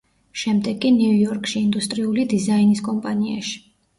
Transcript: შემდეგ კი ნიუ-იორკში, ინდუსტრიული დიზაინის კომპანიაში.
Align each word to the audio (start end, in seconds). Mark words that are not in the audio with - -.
შემდეგ 0.43 0.79
კი 0.85 0.89
ნიუ-იორკში, 0.93 1.53
ინდუსტრიული 1.67 2.27
დიზაინის 2.33 2.83
კომპანიაში. 2.89 3.63